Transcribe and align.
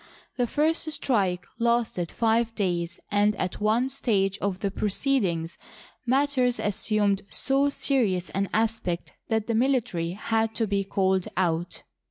The 0.35 0.47
first 0.47 0.89
strike 0.91 1.45
lasted 1.59 2.11
five 2.11 2.55
days, 2.55 2.99
and, 3.11 3.35
at 3.35 3.61
one 3.61 3.87
stage 3.87 4.39
of 4.39 4.61
the 4.61 4.71
proceedings, 4.71 5.59
matters 6.07 6.59
as 6.59 6.75
sumed 6.75 7.21
so 7.31 7.69
serious 7.69 8.31
an 8.31 8.49
aspect 8.51 9.13
that 9.27 9.45
the 9.45 9.53
military 9.53 10.13
had 10.13 10.55
to 10.55 10.65
be 10.65 10.83
called 10.85 11.27
out. 11.37 11.83